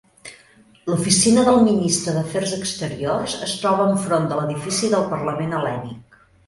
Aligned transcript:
L'oficina 0.91 1.43
del 1.49 1.61
Ministre 1.67 2.15
d'Afers 2.17 2.55
Exteriors 2.57 3.39
es 3.49 3.55
troba 3.61 3.89
enfront 3.93 4.29
de 4.35 4.43
l'edifici 4.43 4.95
del 4.97 5.11
Parlament 5.15 5.57
Hel·lènic. 5.61 6.23